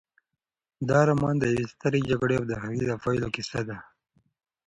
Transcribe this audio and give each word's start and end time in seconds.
دا 0.89 0.99
رومان 1.09 1.35
د 1.39 1.43
یوې 1.53 1.65
سترې 1.73 2.01
جګړې 2.09 2.35
او 2.39 2.45
د 2.47 2.53
هغې 2.61 2.79
د 2.87 2.91
پایلو 3.03 3.33
کیسه 3.35 3.59
ده. 3.67 3.77